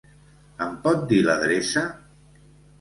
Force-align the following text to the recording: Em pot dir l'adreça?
Em 0.67 0.71
pot 0.87 1.05
dir 1.13 1.21
l'adreça? 1.29 1.87